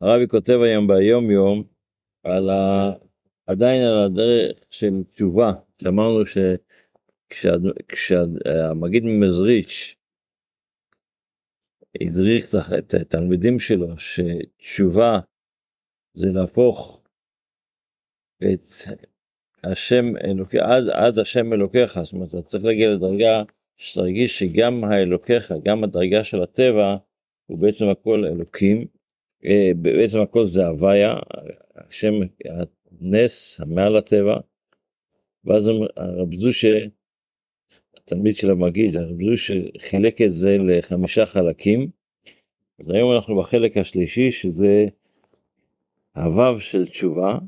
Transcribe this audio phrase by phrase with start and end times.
[0.00, 1.64] הרבי כותב היום ביום יום
[2.24, 2.92] על ה...
[3.46, 6.18] עדיין על הדרך של תשובה, שאמרנו
[7.32, 9.94] שכשהמגיד ממזריץ'
[12.00, 15.18] הדריך את התלמידים שלו שתשובה
[16.14, 17.02] זה להפוך
[18.52, 18.64] את
[19.64, 23.42] השם אלוקי, עד, עד השם אלוקיך, זאת אומרת, אתה צריך להגיע לדרגה
[23.76, 26.96] שתרגיש שגם האלוקיך, גם הדרגה של הטבע,
[27.46, 28.86] הוא בעצם הכל אלוקים,
[29.76, 31.16] בעצם הכל זה הוויה,
[31.74, 32.12] השם,
[33.00, 34.36] הנס, המעל הטבע,
[35.44, 36.78] ואז הרב זושה,
[37.96, 41.88] התלמיד של המגיד, הרב זושה חילק את זה לחמישה חלקים,
[42.80, 44.86] אז היום אנחנו בחלק השלישי, שזה
[46.16, 47.38] הוו של תשובה,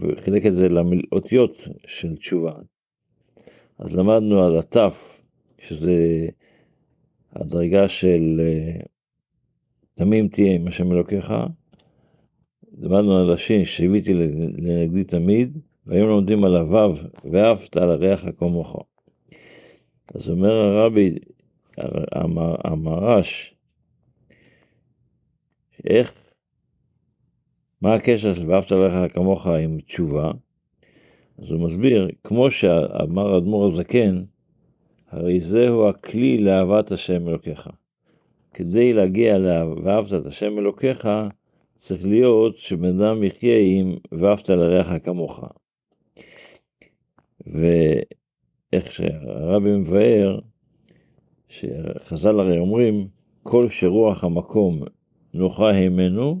[0.00, 2.52] וחילק את זה לאותיות של תשובה.
[3.78, 5.20] אז למדנו על התף,
[5.58, 6.26] שזה
[7.32, 8.80] הדרגה של אה,
[9.98, 11.32] תמים תהיה עם השם אלוקיך.
[12.78, 18.76] למדנו על השין שהביאתי לנגדי תמיד, והיום לומדים על הוו, ואהבת על הריח כמוך.
[20.14, 21.14] אז אומר הרבי,
[22.64, 23.54] המרש,
[25.86, 26.14] איך,
[27.82, 30.30] מה הקשר של ואהבת עליך כמוך עם תשובה?
[31.38, 34.24] אז הוא מסביר, כמו שאמר האדמו"ר הזקן,
[35.10, 37.68] הרי זהו הכלי לאהבת השם אלוקיך.
[38.56, 41.08] כדי להגיע ל"ואהבת את השם אלוקיך",
[41.74, 45.44] צריך להיות שבן אדם יחיה עם "ואהבת לרעך כמוך".
[47.46, 50.38] ואיך שהרבי מבאר,
[51.48, 53.08] שחז"ל הרי אומרים,
[53.42, 54.82] כל שרוח המקום
[55.34, 56.40] נוחה הימנו,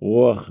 [0.00, 0.50] רוח,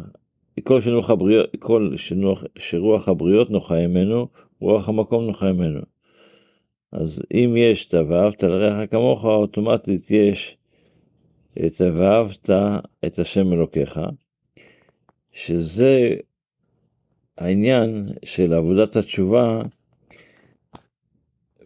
[0.63, 4.27] כל, שנוח הבריות, כל שנוח, שרוח הבריות נוחה הימנו,
[4.59, 5.81] רוח המקום נוחה הימנו.
[6.91, 10.57] אז אם יש את ה"ואהבת לרעך כמוך", אוטומטית יש
[11.65, 12.49] את ה"ואהבת
[13.05, 13.99] את השם אלוקיך",
[15.31, 16.15] שזה
[17.37, 19.61] העניין של עבודת התשובה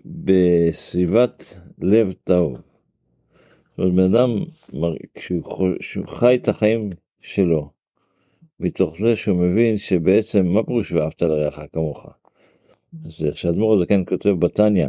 [0.06, 2.58] בסביבת לב טהור.
[3.70, 4.30] זאת אומרת, בן אדם,
[5.14, 6.90] כשהוא חי את החיים
[7.22, 7.72] שלו,
[8.60, 12.08] מתוך זה שהוא מבין שבעצם, מה פירוש ואהבת לרעך כמוך?
[13.06, 14.88] אז איך שאדמו"ר הזקן כותב בתניא,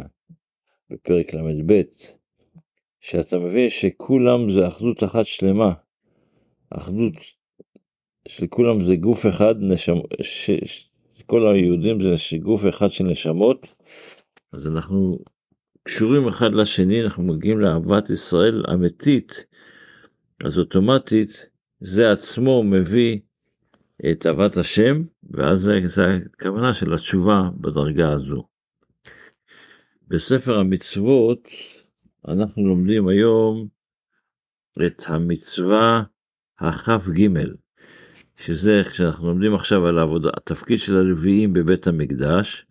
[0.89, 1.81] בפרק ל"ב,
[3.01, 5.73] שאתה מבין שכולם זה אחדות אחת שלמה,
[6.69, 7.13] אחדות
[8.27, 9.95] של כולם זה גוף אחד, נשמ...
[10.21, 10.49] ש...
[11.25, 13.67] כל היהודים זה גוף אחד של נשמות,
[14.53, 15.19] אז אנחנו
[15.83, 19.45] קשורים אחד לשני, אנחנו מגיעים לאהבת ישראל אמיתית,
[20.43, 23.19] אז אוטומטית זה עצמו מביא
[24.11, 28.43] את אהבת השם, ואז זה, זה הכוונה של התשובה בדרגה הזו.
[30.07, 31.49] בספר המצוות
[32.27, 33.67] אנחנו לומדים היום
[34.85, 36.03] את המצווה
[36.59, 37.27] הכ"ג,
[38.37, 42.65] שזה איך שאנחנו לומדים עכשיו על העבודה, התפקיד של הלוויים בבית המקדש,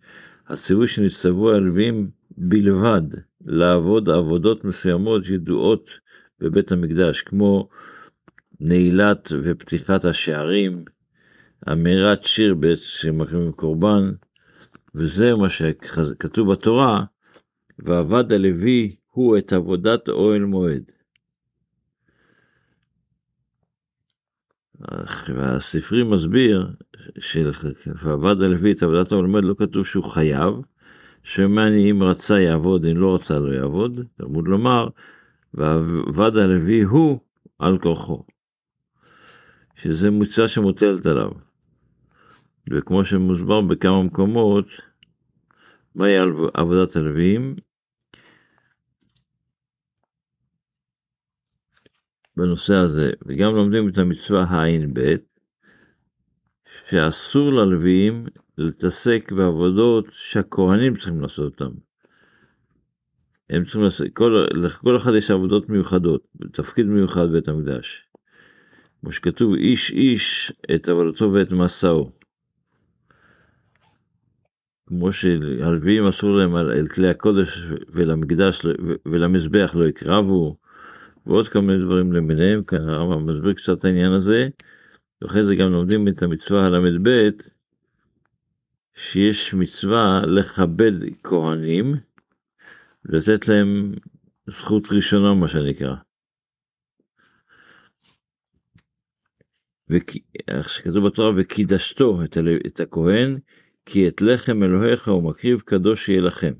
[0.47, 3.01] הציווי שנצטוו הלוויים בלבד
[3.45, 5.99] לעבוד עבודות מסוימות ידועות
[6.39, 7.69] בבית המקדש, כמו
[8.59, 10.85] נעילת ופתיחת השערים,
[11.71, 14.11] אמירת שיר בעת שמקריבים קורבן,
[14.95, 17.03] וזה מה שכתוב בתורה,
[17.79, 20.83] ועבד הלוי הוא את עבודת אוהל מועד.
[25.35, 26.71] והספרי מסביר
[28.41, 30.53] הלוי את עבודת אוהל מועד לא כתוב שהוא חייב,
[31.23, 34.87] שמעני אם רצה יעבוד, אם לא רצה לא יעבוד, תלמוד לומר,
[35.53, 37.19] ועבד הלוי הוא
[37.59, 38.23] על כורחו,
[39.75, 41.31] שזה מצווה שמוטלת עליו.
[42.69, 44.65] וכמו שמוסבר בכמה מקומות,
[45.95, 46.17] מהי
[46.53, 47.55] עבודת הלוויים?
[52.41, 55.15] בנושא הזה, וגם לומדים את המצווה הע"ב,
[56.89, 58.25] שאסור ללוויים
[58.57, 61.71] להתעסק בעבודות שהכהנים צריכים לעשות אותם.
[63.49, 68.07] הם צריכים לעשות, כל, לכל אחד יש עבודות מיוחדות, תפקיד מיוחד בבית המקדש.
[69.01, 72.11] כמו שכתוב, איש איש את עבודתו ואת מסעו.
[74.87, 78.65] כמו שהלוויים אסור להם על כלי הקודש ולמקדש
[79.05, 80.57] ולמזבח לא יקרבו,
[81.25, 84.47] ועוד כל מיני דברים למיניהם, כאן הרמב"ם מסביר קצת את העניין הזה,
[85.21, 87.29] ואחרי זה גם לומדים את המצווה הל"ב,
[88.95, 90.91] שיש מצווה לכבד
[91.23, 91.95] כהנים,
[93.05, 93.93] לתת להם
[94.47, 95.95] זכות ראשונה, מה שנקרא.
[100.47, 103.39] איך שכתוב בתורה, וקידשתו את, הכהן,
[103.85, 106.53] כי את לחם אלוהיך הוא מקריב קדוש יהיה לכם.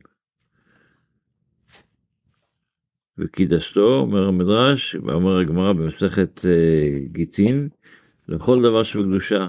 [3.21, 7.69] וקידשתו, אומר המדרש, ואומר הגמרא במסכת uh, גיטין,
[8.27, 9.47] לכל דבר שבקדושה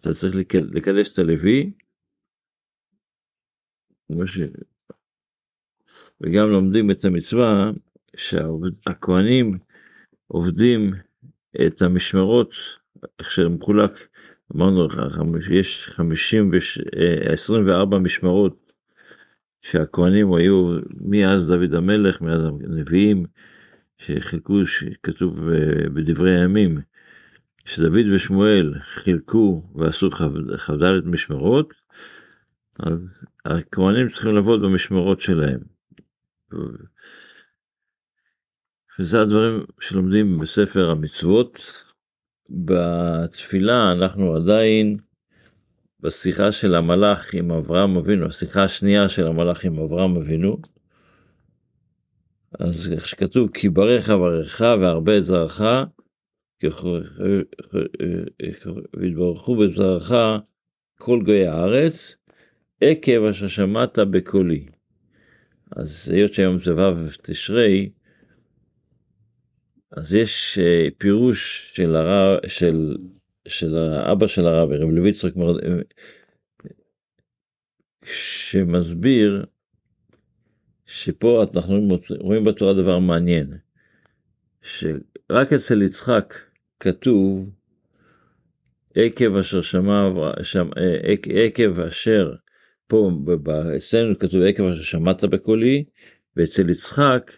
[0.00, 1.72] אתה צריך לקדש את הלוי,
[4.26, 4.38] ש...
[6.20, 7.70] וגם לומדים את המצווה
[8.16, 9.58] שהכהנים
[10.26, 10.94] עובדים
[11.66, 12.54] את המשמרות,
[13.18, 14.08] איך שמחולק,
[14.56, 14.98] אמרנו לך,
[15.50, 16.78] יש 50 וש...
[17.32, 18.67] 24 משמרות
[19.70, 23.26] שהכהנים היו מאז דוד המלך, מאז הנביאים,
[23.98, 25.50] שחילקו, שכתוב
[25.94, 26.78] בדברי הימים,
[27.64, 31.74] שדוד ושמואל חילקו ועשו כ"ד משמרות,
[32.78, 32.98] אז
[33.44, 35.60] הכהנים צריכים לעבוד במשמרות שלהם.
[38.98, 41.82] וזה הדברים שלומדים בספר המצוות.
[42.50, 44.96] בתפילה אנחנו עדיין
[46.00, 50.58] בשיחה של המלאך עם אברהם אבינו, השיחה השנייה של המלאך עם אברהם אבינו.
[52.58, 55.60] אז איך שכתוב, כי ברך אברך והרבה את זרעך,
[58.94, 60.12] והתברכו בזרעך
[60.98, 62.16] כל גויי הארץ,
[62.80, 64.66] עקב אשר שמעת בקולי.
[65.76, 67.90] אז היות שהיום זה ו' תשרי,
[69.92, 72.96] אז יש אה, פירוש של הרב, של,
[73.48, 75.10] של האבא של הרב, רב לוי
[78.04, 79.44] שמסביר
[80.86, 81.88] שפה אנחנו
[82.20, 83.52] רואים בתורה דבר מעניין,
[84.62, 86.34] שרק אצל יצחק
[86.80, 87.50] כתוב
[88.94, 90.10] עקב אשר שמע,
[90.42, 90.68] שם,
[91.46, 92.34] עקב אשר,
[92.86, 93.10] פה
[93.76, 95.84] אצלנו כתוב עקב אשר שמעת בקולי,
[96.36, 97.32] ואצל יצחק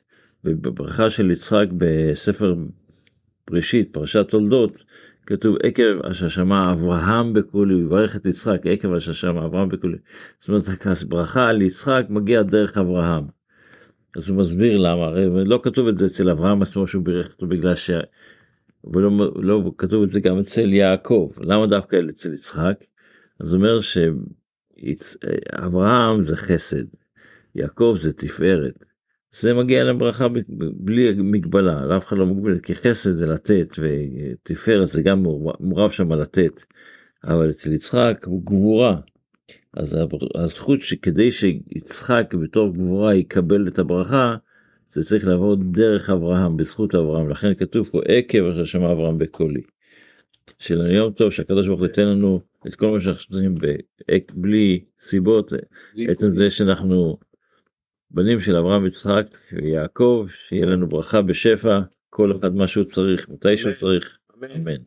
[0.44, 2.54] בברכה של יצחק בספר
[3.50, 4.84] בראשית, פרשת תולדות,
[5.30, 9.96] כתוב עקב אשר שמע אברהם בקולי, הוא יברך את יצחק, עקב אשר שמע אברהם בקולי.
[10.38, 10.62] זאת אומרת,
[11.08, 13.24] ברכה על יצחק מגיע דרך אברהם.
[14.16, 17.46] אז הוא מסביר למה, הרי לא כתוב את זה אצל אברהם עצמו שהוא בירך אותו
[17.46, 17.90] בגלל ש...
[18.84, 22.84] ולא לא, כתוב את זה גם אצל יעקב, למה דווקא אצל יצחק?
[23.40, 23.78] אז אומר
[25.60, 26.84] שאברהם זה חסד,
[27.54, 28.84] יעקב זה תפארת.
[29.32, 30.26] זה מגיע לברכה
[30.74, 35.24] בלי מגבלה, לאף אחד לא מוגבל, כי חסד זה לתת ותפארת זה גם
[35.60, 36.62] מורב שם לתת,
[37.24, 39.00] אבל אצל יצחק הוא גבורה.
[39.74, 39.98] אז
[40.34, 44.36] הזכות שכדי שיצחק בתור גבורה יקבל את הברכה,
[44.88, 49.60] זה צריך לעבור דרך אברהם, בזכות אברהם, לכן כתוב פה עקב אשר שמע אברהם בקולי.
[50.58, 53.54] של היום טוב שהקדוש ברוך הוא ייתן לנו את כל מה שאנחנו עושים
[54.34, 55.52] בלי סיבות,
[56.08, 57.18] עצם זה שאנחנו
[58.10, 61.80] בנים של אברהם, יצחק ויעקב, שיהיה לנו ברכה בשפע,
[62.10, 64.18] כל אחד מה שהוא צריך, מתי שהוא צריך,
[64.56, 64.82] אמן.